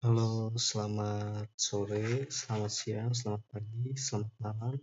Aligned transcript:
Halo, 0.00 0.56
selamat 0.56 1.52
sore, 1.60 2.24
selamat 2.32 2.72
siang, 2.72 3.12
selamat 3.12 3.44
pagi, 3.52 3.92
selamat 3.92 4.32
malam. 4.40 4.80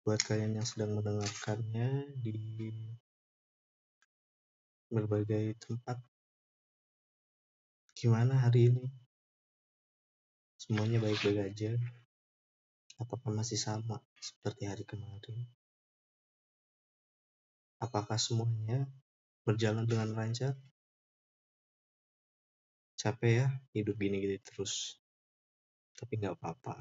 Buat 0.00 0.24
kalian 0.24 0.56
yang 0.56 0.64
sedang 0.64 0.96
mendengarkannya 0.96 2.16
di 2.16 2.72
berbagai 4.88 5.60
tempat. 5.60 6.00
Gimana 7.92 8.48
hari 8.48 8.72
ini? 8.72 8.88
Semuanya 10.56 11.04
baik-baik 11.04 11.52
aja? 11.52 11.76
Apakah 12.96 13.28
masih 13.28 13.60
sama 13.60 14.00
seperti 14.16 14.64
hari 14.64 14.88
kemarin? 14.88 15.44
Apakah 17.76 18.16
semuanya 18.16 18.88
berjalan 19.44 19.84
dengan 19.84 20.16
lancar? 20.16 20.56
Capek 22.96 23.32
ya 23.44 23.48
hidup 23.76 23.96
gini-gini 24.00 24.40
terus. 24.40 24.96
Tapi 25.96 26.16
nggak 26.16 26.40
apa-apa. 26.40 26.80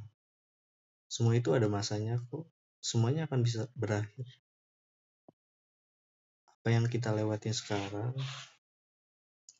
Semua 1.12 1.36
itu 1.36 1.52
ada 1.52 1.68
masanya 1.68 2.18
kok. 2.32 2.48
Semuanya 2.80 3.28
akan 3.28 3.44
bisa 3.44 3.68
berakhir. 3.76 4.28
Apa 6.48 6.74
yang 6.74 6.88
kita 6.88 7.14
lewatin 7.14 7.54
sekarang 7.54 8.16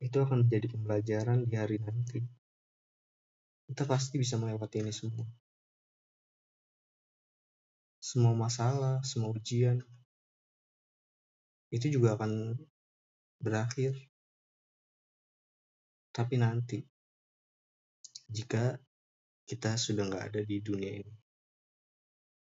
itu 0.02 0.18
akan 0.20 0.48
menjadi 0.48 0.68
pembelajaran 0.74 1.46
di 1.46 1.56
hari 1.56 1.78
nanti. 1.80 2.20
Kita 3.66 3.84
pasti 3.86 4.16
bisa 4.22 4.38
melewati 4.38 4.82
ini 4.82 4.94
semua. 4.94 5.26
Semua 8.00 8.38
masalah, 8.38 9.02
semua 9.02 9.34
ujian 9.34 9.82
itu 11.74 11.92
juga 11.92 12.16
akan 12.16 12.56
berakhir. 13.42 13.98
Tapi 16.16 16.40
nanti, 16.40 16.80
jika 18.32 18.80
kita 19.44 19.76
sudah 19.76 20.08
nggak 20.08 20.26
ada 20.32 20.42
di 20.48 20.64
dunia 20.64 21.04
ini. 21.04 21.16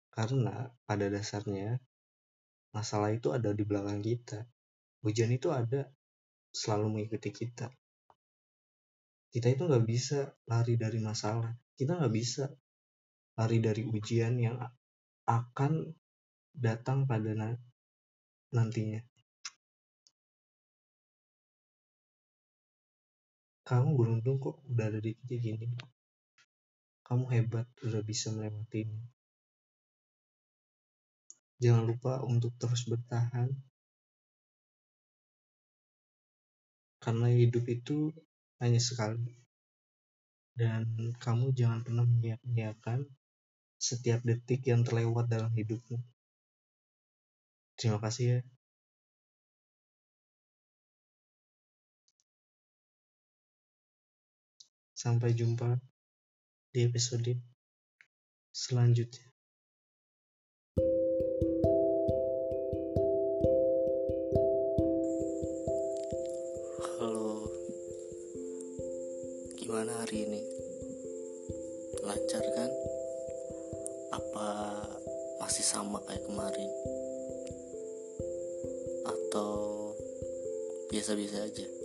Karena 0.09 0.66
pada 0.84 1.06
dasarnya, 1.14 1.78
masalah 2.73 3.14
itu 3.14 3.30
ada 3.30 3.54
di 3.54 3.62
belakang 3.62 4.02
kita. 4.02 4.50
Ujian 5.06 5.30
itu 5.30 5.54
ada 5.54 5.86
selalu 6.50 6.98
mengikuti 6.98 7.30
kita. 7.30 7.70
Kita 9.30 9.48
itu 9.48 9.64
nggak 9.70 9.86
bisa 9.86 10.34
lari 10.50 10.76
dari 10.76 10.98
masalah. 11.00 11.54
Kita 11.78 12.02
nggak 12.02 12.14
bisa 12.17 12.50
lari 13.38 13.62
dari 13.62 13.86
ujian 13.86 14.42
yang 14.42 14.58
akan 15.30 15.95
datang 16.52 17.06
pada 17.06 17.56
nantinya. 18.52 19.00
Kamu 23.72 23.95
beruntung 23.95 24.36
kok 24.36 24.59
udah 24.67 24.91
ada 24.91 25.00
di 25.00 25.16
titik 25.16 25.47
ini. 25.47 25.72
Kamu 27.08 27.23
hebat 27.31 27.64
udah 27.88 28.03
bisa 28.03 28.27
melewatinya. 28.36 29.00
Jangan 31.64 31.88
lupa 31.88 32.19
untuk 32.19 32.52
terus 32.59 32.83
bertahan. 32.83 33.47
Karena 36.99 37.31
hidup 37.31 37.64
itu 37.72 38.11
hanya 38.59 38.83
sekali. 38.83 39.39
Dan 40.52 41.16
kamu 41.16 41.55
jangan 41.55 41.80
pernah 41.88 42.03
menyia-nyiakan 42.03 43.08
setiap 43.80 44.19
detik 44.27 44.67
yang 44.67 44.83
terlewat 44.83 45.31
dalam 45.31 45.55
hidupmu. 45.55 45.95
Terima 47.80 48.03
kasih 48.03 48.25
ya. 48.36 48.39
Sampai 55.02 55.34
jumpa 55.34 55.82
di 56.70 56.86
episode 56.86 57.34
selanjutnya. 58.54 59.34
Halo, 66.86 67.50
gimana 69.58 69.90
hari 70.06 70.30
ini? 70.30 70.42
Lancar 72.06 72.45
kan? 72.54 72.70
Apa 74.14 74.50
masih 75.42 75.66
sama 75.66 75.98
kayak 76.06 76.30
kemarin? 76.30 76.70
Atau 79.10 79.50
biasa-biasa 80.94 81.50
aja? 81.50 81.80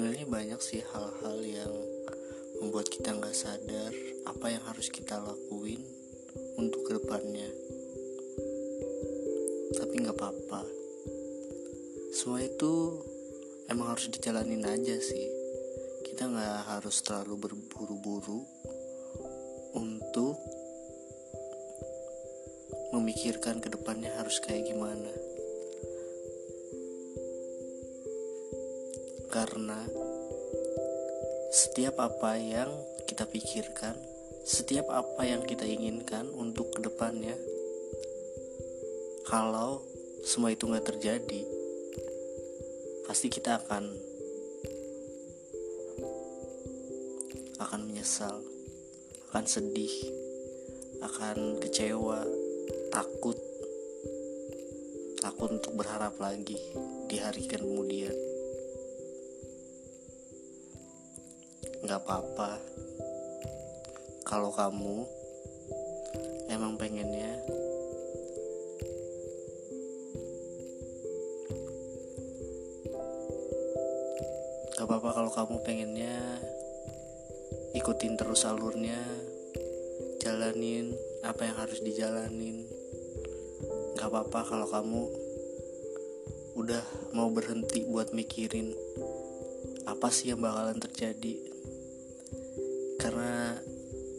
Sebenarnya 0.00 0.32
banyak 0.32 0.60
sih 0.64 0.80
hal-hal 0.80 1.44
yang 1.44 1.76
membuat 2.56 2.88
kita 2.88 3.12
nggak 3.12 3.36
sadar 3.36 3.92
apa 4.24 4.48
yang 4.48 4.64
harus 4.64 4.88
kita 4.88 5.20
lakuin 5.20 5.76
untuk 6.56 6.88
ke 6.88 6.96
depannya. 6.96 7.44
Tapi 9.76 10.00
nggak 10.00 10.16
apa-apa. 10.16 10.64
Semua 12.16 12.40
itu 12.40 12.96
emang 13.68 13.92
harus 13.92 14.08
dijalanin 14.08 14.64
aja 14.64 14.96
sih. 15.04 15.28
Kita 16.08 16.32
nggak 16.32 16.80
harus 16.80 17.04
terlalu 17.04 17.52
berburu-buru 17.52 18.40
untuk 19.76 20.40
memikirkan 22.96 23.60
ke 23.60 23.68
depannya 23.68 24.16
harus 24.16 24.40
kayak 24.40 24.64
gimana 24.64 25.29
karena 29.30 29.78
setiap 31.54 32.02
apa 32.02 32.34
yang 32.34 32.66
kita 33.06 33.30
pikirkan, 33.30 33.94
setiap 34.42 34.90
apa 34.90 35.22
yang 35.22 35.46
kita 35.46 35.62
inginkan 35.62 36.26
untuk 36.34 36.74
ke 36.74 36.82
depannya, 36.82 37.38
kalau 39.30 39.86
semua 40.26 40.50
itu 40.50 40.66
nggak 40.66 40.82
terjadi, 40.82 41.42
pasti 43.06 43.30
kita 43.30 43.62
akan 43.62 43.86
akan 47.62 47.80
menyesal, 47.86 48.42
akan 49.30 49.44
sedih, 49.46 49.94
akan 51.06 51.62
kecewa, 51.62 52.26
takut, 52.90 53.38
takut 55.22 55.54
untuk 55.54 55.78
berharap 55.78 56.18
lagi 56.18 56.58
di 57.06 57.16
hari 57.22 57.46
kemudian. 57.46 58.39
Nggak 61.90 62.06
apa-apa. 62.06 62.54
Kalau 64.22 64.54
kamu 64.54 65.10
emang 66.46 66.78
pengennya 66.78 67.34
nggak 74.70 74.86
apa-apa 74.86 75.10
kalau 75.18 75.30
kamu 75.34 75.56
pengennya 75.66 76.14
ikutin 77.74 78.14
terus 78.14 78.46
alurnya 78.46 79.02
jalanin 80.22 80.94
apa 81.26 81.42
yang 81.42 81.58
harus 81.58 81.82
dijalanin. 81.82 82.70
Nggak 83.98 84.14
apa-apa 84.14 84.46
kalau 84.46 84.70
kamu 84.70 85.02
udah 86.54 86.86
mau 87.18 87.34
berhenti 87.34 87.82
buat 87.82 88.14
mikirin 88.14 88.78
apa 89.90 90.06
sih 90.14 90.30
yang 90.30 90.38
bakalan 90.38 90.78
terjadi 90.78 91.49
karena 93.00 93.56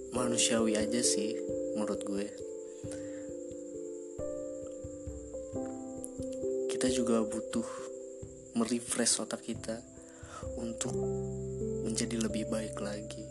manusiawi 0.10 0.74
aja 0.74 1.06
sih 1.06 1.38
menurut 1.78 2.02
gue. 2.02 2.28
Kita 6.74 6.90
juga 6.90 7.22
butuh 7.22 7.68
merefresh 8.58 9.22
otak 9.22 9.46
kita 9.46 9.78
untuk 10.58 10.98
menjadi 11.86 12.18
lebih 12.26 12.50
baik 12.50 12.82
lagi. 12.82 13.22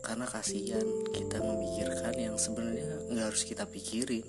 Karena 0.00 0.24
kasihan 0.24 0.88
kita 1.12 1.44
memikirkan 1.44 2.16
yang 2.16 2.36
sebenarnya 2.40 3.12
nggak 3.12 3.26
harus 3.28 3.44
kita 3.44 3.68
pikirin. 3.68 4.24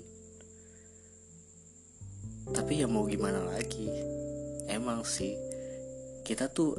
Tapi 2.52 2.84
ya 2.84 2.86
mau 2.86 3.08
gimana 3.08 3.40
lagi? 3.48 3.88
Emang 4.68 5.08
sih 5.08 5.32
kita 6.20 6.52
tuh 6.52 6.76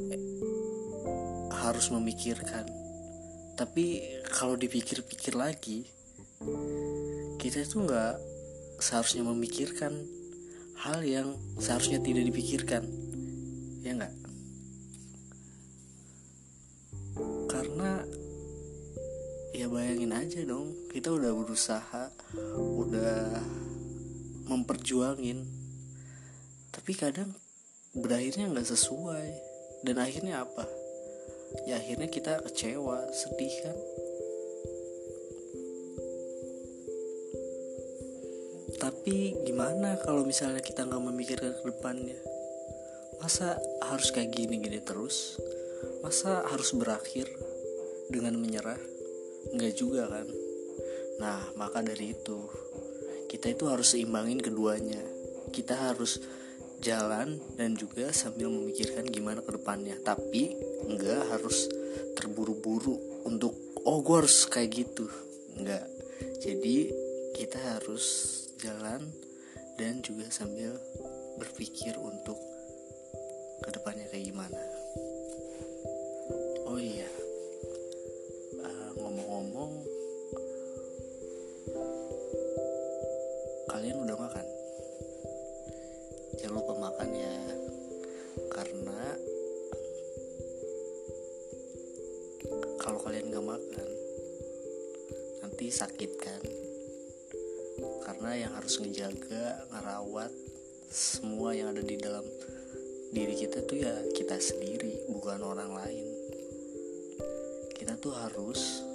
harus 1.66 1.90
memikirkan. 1.90 2.64
Tapi 3.56 4.04
kalau 4.30 4.54
dipikir-pikir 4.54 5.34
lagi 5.34 5.88
kita 7.40 7.64
itu 7.64 7.82
nggak 7.82 8.20
seharusnya 8.78 9.24
memikirkan 9.24 10.04
hal 10.76 11.00
yang 11.02 11.34
seharusnya 11.58 11.98
tidak 11.98 12.28
dipikirkan. 12.28 12.84
Ya 13.82 13.96
nggak? 13.96 14.14
Karena 17.50 18.04
ya 19.56 19.66
bayangin 19.72 20.12
aja 20.12 20.44
dong 20.44 20.76
kita 20.92 21.10
udah 21.16 21.32
berusaha 21.32 22.12
udah 22.60 23.40
memperjuangin 24.46 25.48
tapi 26.76 26.92
kadang 26.92 27.32
berakhirnya 27.96 28.52
nggak 28.52 28.68
sesuai. 28.68 29.28
Dan 29.84 30.00
akhirnya 30.02 30.42
apa 30.42 30.85
ya 31.64 31.80
akhirnya 31.80 32.12
kita 32.12 32.44
kecewa 32.44 33.08
sedih 33.16 33.54
kan? 33.64 33.76
Tapi 38.76 39.32
gimana 39.48 39.96
kalau 40.04 40.28
misalnya 40.28 40.60
kita 40.60 40.84
nggak 40.84 41.00
memikirkan 41.00 41.56
ke 41.56 41.62
depannya? 41.64 42.20
Masa 43.22 43.56
harus 43.88 44.12
kayak 44.12 44.36
gini 44.36 44.60
gini 44.60 44.84
terus? 44.84 45.40
Masa 46.04 46.44
harus 46.52 46.76
berakhir 46.76 47.24
dengan 48.12 48.36
menyerah? 48.36 48.78
Nggak 49.56 49.72
juga 49.78 50.10
kan? 50.12 50.28
Nah 51.22 51.40
maka 51.56 51.80
dari 51.80 52.12
itu 52.12 52.46
kita 53.26 53.52
itu 53.52 53.64
harus 53.66 53.96
seimbangin 53.96 54.38
keduanya. 54.38 55.02
Kita 55.50 55.90
harus 55.90 56.20
jalan 56.82 57.40
dan 57.56 57.72
juga 57.74 58.12
sambil 58.12 58.52
memikirkan 58.52 59.08
gimana 59.08 59.40
ke 59.40 59.56
depannya. 59.56 59.96
Tapi 60.02 60.56
nggak 60.86 61.22
harus 61.32 61.68
terburu-buru 62.14 63.24
untuk 63.24 63.56
oh 63.84 64.00
gue 64.04 64.16
harus 64.24 64.44
kayak 64.48 64.70
gitu. 64.84 65.08
Nggak. 65.56 65.86
Jadi 66.40 66.92
kita 67.36 67.58
harus 67.76 68.04
jalan 68.60 69.12
dan 69.76 70.00
juga 70.00 70.28
sambil 70.32 70.76
berpikir 71.36 71.96
untuk 72.00 72.36
ke 73.64 73.68
depannya 73.72 74.08
kayak 74.08 74.32
gimana. 74.32 74.62
Oh 76.66 76.80
iya 76.80 77.15
jangan 86.46 86.62
lupa 86.62 86.78
makan 86.78 87.10
ya 87.10 87.36
karena 88.54 89.02
kalau 92.78 93.02
kalian 93.02 93.34
gak 93.34 93.42
makan 93.42 93.88
nanti 95.42 95.66
sakit 95.74 96.12
kan? 96.22 96.38
Karena 98.06 98.46
yang 98.46 98.54
harus 98.54 98.78
ngejaga 98.78 99.66
ngerawat 99.74 100.30
semua 100.86 101.50
yang 101.50 101.74
ada 101.74 101.82
di 101.82 101.98
dalam 101.98 102.22
diri 103.10 103.34
kita 103.34 103.66
tuh 103.66 103.82
ya 103.82 104.06
kita 104.14 104.38
sendiri 104.38 105.02
bukan 105.10 105.42
orang 105.42 105.74
lain. 105.74 106.06
Kita 107.74 107.98
tuh 107.98 108.14
harus 108.14 108.86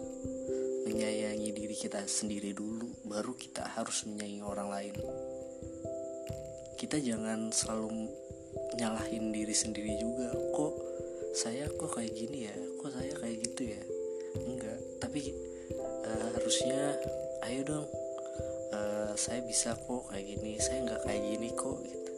menyayangi 0.88 1.52
diri 1.52 1.76
kita 1.76 2.08
sendiri 2.08 2.56
dulu 2.56 2.88
baru 3.12 3.36
kita 3.36 3.76
harus 3.76 4.08
menyayangi 4.08 4.40
orang 4.40 4.72
lain 4.72 4.96
kita 6.82 6.98
jangan 6.98 7.54
selalu 7.54 8.10
nyalahin 8.82 9.30
diri 9.30 9.54
sendiri 9.54 10.02
juga. 10.02 10.34
Kok 10.34 10.74
saya 11.38 11.70
kok 11.70 11.94
kayak 11.94 12.10
gini 12.18 12.50
ya? 12.50 12.56
Kok 12.82 12.90
saya 12.90 13.14
kayak 13.22 13.38
gitu 13.46 13.70
ya? 13.70 13.82
Enggak. 14.50 14.82
Tapi 14.98 15.30
uh, 16.10 16.28
harusnya 16.34 16.98
ayo 17.46 17.62
dong. 17.70 17.88
Uh, 18.74 19.14
saya 19.14 19.46
bisa 19.46 19.78
kok 19.78 20.10
kayak 20.10 20.26
gini. 20.26 20.58
Saya 20.58 20.90
nggak 20.90 21.06
kayak 21.06 21.22
gini 21.22 21.50
kok 21.54 21.78
gitu. 21.86 22.12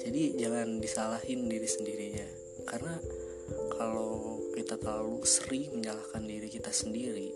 Jadi 0.00 0.22
jangan 0.40 0.80
disalahin 0.80 1.44
diri 1.44 1.68
sendirinya. 1.68 2.28
Karena 2.64 2.96
kalau 3.76 4.40
kita 4.56 4.80
terlalu 4.80 5.20
sering 5.28 5.76
menyalahkan 5.76 6.24
diri 6.24 6.48
kita 6.48 6.72
sendiri 6.72 7.28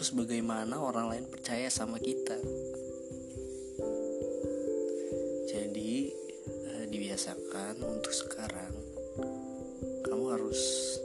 terus 0.00 0.16
bagaimana 0.16 0.80
orang 0.80 1.12
lain 1.12 1.26
percaya 1.28 1.68
sama 1.68 2.00
kita 2.00 2.32
dibiasakan 7.20 7.84
untuk 7.84 8.16
sekarang 8.16 8.72
kamu 10.08 10.40
harus 10.40 10.96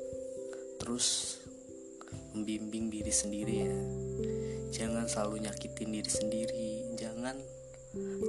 terus 0.79 1.35
membimbing 2.31 2.87
diri 2.87 3.11
sendiri 3.11 3.67
ya. 3.67 3.75
Jangan 4.71 5.11
selalu 5.11 5.43
nyakitin 5.43 5.91
diri 5.91 6.07
sendiri 6.07 6.67
jangan 6.95 7.35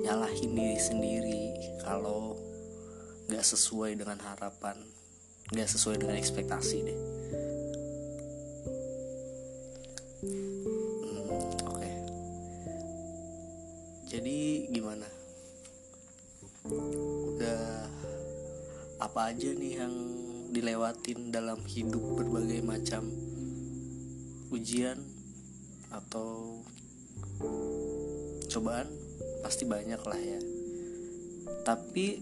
nyalahin 0.03 0.59
diri 0.59 0.83
sendiri 0.83 1.45
kalau 1.79 2.35
nggak 3.31 3.47
sesuai 3.47 3.95
dengan 3.95 4.19
harapan 4.19 4.83
nggak 5.55 5.71
sesuai 5.71 6.03
dengan 6.03 6.19
ekspektasi 6.19 6.77
deh. 6.91 6.99
Hmm, 10.27 11.23
oke. 11.71 11.79
Okay. 11.79 11.95
jadi 14.11 14.67
gimana 14.75 15.16
apa 19.07 19.31
aja 19.31 19.55
nih 19.55 19.73
yang 19.79 19.95
dilewatin 20.51 21.31
dalam 21.31 21.63
hidup 21.63 22.03
berbagai 22.19 22.59
macam 22.67 23.07
ujian 24.51 24.99
atau 25.95 26.59
cobaan? 28.51 28.91
Pasti 29.47 29.63
banyak 29.63 30.03
lah 30.03 30.19
ya. 30.19 30.41
Tapi 31.63 32.19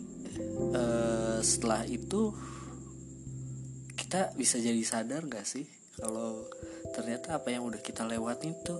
uh, 0.76 1.40
setelah 1.40 1.88
itu 1.88 2.36
kita 3.96 4.36
bisa 4.36 4.60
jadi 4.60 4.84
sadar 4.84 5.25
gak 5.25 5.48
sih 5.48 5.64
kalau 5.96 6.44
ternyata 6.92 7.40
apa 7.40 7.48
yang 7.48 7.64
udah 7.64 7.81
kita 7.81 8.04
lewatin 8.04 8.52
tuh 8.60 8.78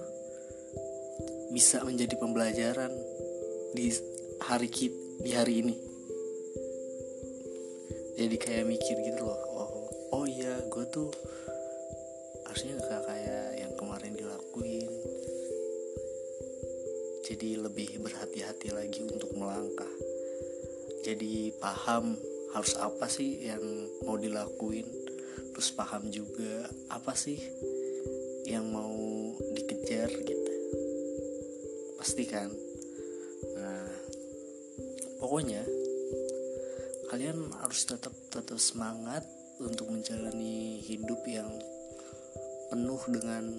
bisa 1.57 1.81
menjadi 1.87 2.21
pembelajaran 2.21 2.93
di 3.73 3.89
hari 4.45 4.69
di 5.25 5.31
hari 5.33 5.65
ini 5.65 5.94
jadi 8.15 8.37
kayak 8.39 8.71
mikir 8.71 8.97
gitu 9.03 9.23
loh 9.27 9.41
oh 9.55 9.71
oh 10.15 10.25
iya 10.25 10.63
gue 10.71 10.85
tuh 10.91 11.11
harusnya 12.55 12.79
gak 12.87 13.03
kayak 13.11 13.47
yang 13.59 13.75
kemarin 13.75 14.15
dilakuin. 14.15 14.87
Jadi 17.27 17.59
lebih 17.59 17.99
berhati-hati 17.99 18.71
lagi 18.71 19.03
untuk 19.03 19.35
melangkah. 19.35 19.91
Jadi 21.03 21.51
paham 21.59 22.15
harus 22.55 22.79
apa 22.79 23.11
sih 23.11 23.43
yang 23.43 23.59
mau 24.07 24.15
dilakuin 24.15 24.87
terus 25.51 25.75
paham 25.75 26.07
juga 26.15 26.71
apa 26.95 27.11
sih 27.19 27.43
yang 28.47 28.71
mau 28.71 28.95
dikejar 29.59 30.15
gitu. 30.15 30.53
Pasti 31.99 32.23
kan? 32.23 32.55
Nah 33.59 33.91
pokoknya 35.19 35.67
kalian 37.15 37.47
harus 37.63 37.87
tetap 37.87 38.11
tetap 38.27 38.59
semangat 38.59 39.23
untuk 39.63 39.87
menjalani 39.87 40.83
hidup 40.83 41.23
yang 41.31 41.47
penuh 42.75 42.99
dengan 43.07 43.55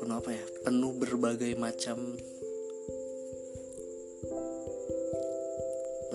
penuh 0.00 0.16
apa 0.16 0.30
ya? 0.32 0.40
Penuh 0.64 0.96
berbagai 0.96 1.52
macam 1.52 2.00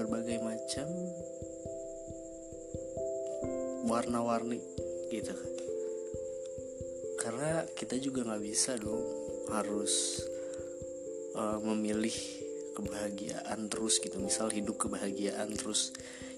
berbagai 0.01 0.41
macam 0.41 0.87
warna-warni 3.85 4.57
gitu 5.13 5.37
karena 7.21 7.69
kita 7.77 8.01
juga 8.01 8.33
nggak 8.33 8.41
bisa 8.41 8.81
dong 8.81 9.05
harus 9.53 10.25
uh, 11.37 11.61
memilih 11.61 12.42
kebahagiaan 12.73 13.69
terus 13.69 14.01
gitu. 14.01 14.19
Misal 14.19 14.49
hidup 14.49 14.75
kebahagiaan 14.81 15.53
terus 15.53 15.93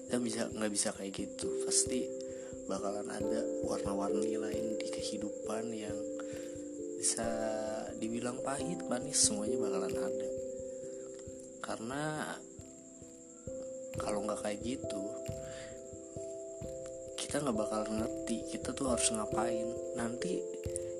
kita 0.06 0.22
bisa 0.22 0.42
nggak 0.52 0.72
bisa 0.72 0.94
kayak 0.94 1.12
gitu. 1.16 1.48
Pasti 1.66 2.06
bakalan 2.70 3.08
ada 3.10 3.40
warna-warni 3.66 4.38
lain 4.38 4.78
di 4.78 4.88
kehidupan 4.92 5.64
yang 5.74 5.98
bisa 6.96 7.26
dibilang 7.96 8.38
pahit 8.44 8.84
manis 8.86 9.18
semuanya 9.18 9.58
bakalan 9.58 9.96
ada. 9.96 10.28
Karena 11.64 12.02
kalau 13.96 14.22
nggak 14.28 14.44
kayak 14.44 14.60
gitu 14.62 15.02
kita 17.16 17.42
nggak 17.42 17.58
bakal 17.58 17.82
ngerti 17.90 18.36
kita 18.54 18.70
tuh 18.76 18.92
harus 18.92 19.08
ngapain. 19.10 19.66
Nanti 19.98 20.38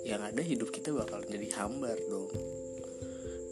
yang 0.02 0.22
ada 0.22 0.42
hidup 0.42 0.74
kita 0.74 0.90
bakal 0.90 1.22
jadi 1.22 1.46
hambar 1.60 1.94
dong. 2.10 2.30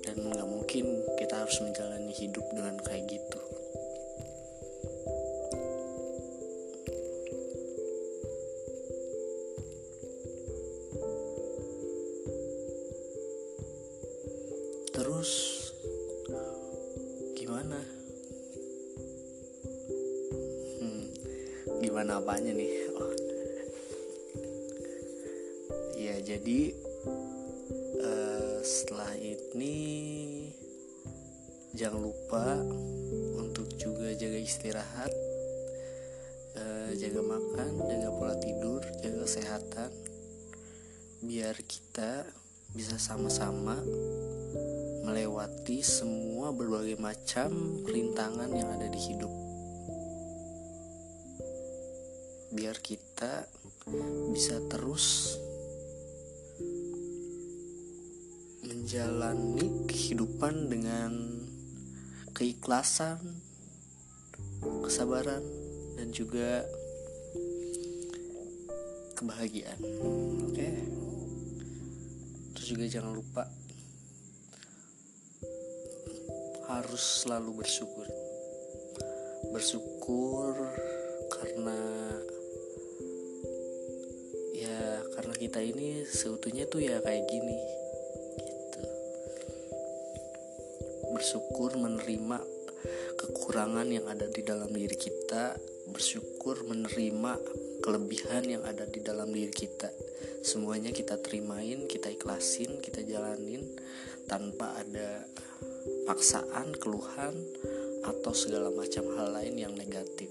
Dan 0.02 0.26
nggak 0.28 0.48
mungkin 0.48 1.03
harus 1.44 1.60
menjalani 1.60 2.08
hidup 2.08 2.40
dengan 2.56 2.80
kayak 2.80 3.04
gitu. 3.04 3.40
Terus 14.96 15.32
gimana? 17.36 17.84
Hmm, 20.80 21.04
gimana 21.84 22.24
apanya 22.24 22.56
nih? 22.56 22.72
Oh. 22.94 23.12
ya 26.00 26.14
jadi 26.24 26.72
jangan 31.84 32.00
lupa 32.00 32.56
untuk 33.36 33.68
juga 33.76 34.08
jaga 34.16 34.40
istirahat 34.40 35.12
uh, 36.56 36.96
jaga 36.96 37.20
makan 37.20 37.76
jaga 37.84 38.08
pola 38.08 38.40
tidur 38.40 38.80
jaga 39.04 39.28
kesehatan 39.28 39.92
biar 41.20 41.60
kita 41.60 42.24
bisa 42.72 42.96
sama-sama 42.96 43.76
melewati 45.04 45.84
semua 45.84 46.56
berbagai 46.56 46.96
macam 46.96 47.84
rintangan 47.84 48.48
yang 48.48 48.72
ada 48.72 48.88
di 48.88 49.00
hidup. 49.04 49.32
Biar 52.56 52.80
kita 52.80 53.44
bisa 54.32 54.56
terus 54.72 55.36
menjalani 58.64 59.84
kehidupan 59.84 60.72
dengan 60.72 61.33
keikhlasan, 62.34 63.22
kesabaran, 64.82 65.40
dan 65.94 66.10
juga 66.10 66.66
kebahagiaan. 69.14 69.78
Oke, 70.50 70.68
terus 72.52 72.66
juga 72.66 72.84
jangan 72.90 73.14
lupa 73.14 73.46
harus 76.66 77.22
selalu 77.22 77.62
bersyukur, 77.62 78.08
bersyukur 79.54 80.58
karena 81.30 81.80
ya 84.58 85.06
karena 85.14 85.34
kita 85.38 85.62
ini 85.62 86.02
seutuhnya 86.02 86.66
tuh 86.66 86.82
ya 86.82 86.98
kayak 86.98 87.30
gini 87.30 87.83
bersyukur 91.24 91.80
menerima 91.80 92.36
kekurangan 93.16 93.88
yang 93.88 94.04
ada 94.12 94.28
di 94.28 94.44
dalam 94.44 94.68
diri 94.68 94.92
kita, 94.92 95.56
bersyukur 95.88 96.68
menerima 96.68 97.40
kelebihan 97.80 98.44
yang 98.44 98.60
ada 98.68 98.84
di 98.84 99.00
dalam 99.00 99.32
diri 99.32 99.48
kita. 99.48 99.88
Semuanya 100.44 100.92
kita 100.92 101.16
terimain, 101.24 101.88
kita 101.88 102.12
ikhlasin, 102.12 102.76
kita 102.84 103.00
jalanin 103.08 103.64
tanpa 104.28 104.76
ada 104.76 105.24
paksaan, 106.04 106.76
keluhan, 106.76 107.32
atau 108.04 108.36
segala 108.36 108.68
macam 108.68 109.08
hal 109.16 109.32
lain 109.32 109.56
yang 109.56 109.72
negatif. 109.72 110.28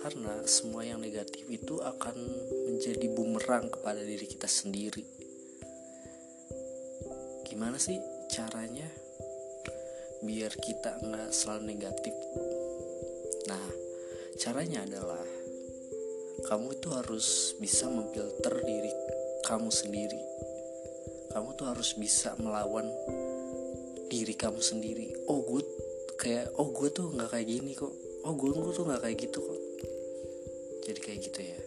Karena 0.00 0.48
semua 0.48 0.88
yang 0.88 1.04
negatif 1.04 1.44
itu 1.52 1.76
akan 1.76 2.16
menjadi 2.72 3.04
bumerang 3.12 3.68
kepada 3.68 4.00
diri 4.00 4.24
kita 4.24 4.48
sendiri. 4.48 5.04
Gimana 7.44 7.76
sih 7.76 8.00
caranya? 8.32 9.03
Biar 10.24 10.56
kita 10.56 11.04
nggak 11.04 11.30
selalu 11.30 11.76
negatif. 11.76 12.16
Nah 13.46 13.64
caranya 14.40 14.88
adalah 14.88 15.20
kamu 16.48 16.76
itu 16.76 16.88
harus 16.92 17.56
bisa 17.60 17.88
memfilter 17.88 18.64
diri 18.64 18.92
kamu 19.44 19.68
sendiri. 19.68 20.20
Kamu 21.32 21.52
tuh 21.60 21.66
harus 21.68 21.92
bisa 22.00 22.32
melawan 22.40 22.88
diri 24.08 24.32
kamu 24.32 24.60
sendiri. 24.64 25.12
Oh 25.28 25.44
gue 25.44 25.60
kayak 26.16 26.56
oh 26.56 26.72
gue 26.72 26.88
tuh 26.88 27.12
nggak 27.12 27.30
kayak 27.32 27.48
gini 27.48 27.76
kok. 27.76 27.92
Oh 28.24 28.32
gue 28.32 28.48
gue 28.48 28.72
tuh 28.72 28.84
nggak 28.88 29.02
kayak 29.04 29.18
gitu 29.20 29.38
kok. 29.44 29.60
Jadi 30.84 30.98
kayak 31.00 31.20
gitu 31.20 31.40
ya. 31.44 31.60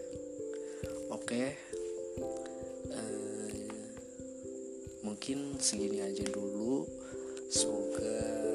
Oke. 1.13 1.43
Uh, 2.89 3.69
mungkin 5.05 5.57
segini 5.61 6.01
aja 6.01 6.25
dulu 6.29 6.85
semoga 7.47 8.47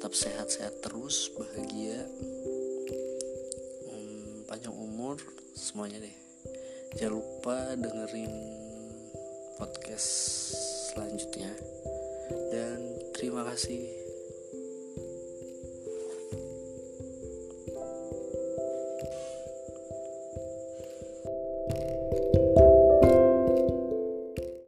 tetap 0.00 0.16
sehat-sehat 0.16 0.74
terus 0.80 1.28
bahagia. 1.36 2.08
Hmm, 3.84 4.48
panjang 4.48 4.72
umur 4.72 5.20
semuanya 5.52 6.00
deh. 6.00 6.16
Jangan 6.96 7.20
lupa 7.20 7.76
dengerin 7.76 8.32
podcast 9.60 10.08
selanjutnya. 10.90 11.52
Dan 12.48 12.80
terima 13.12 13.44
kasih 13.44 13.99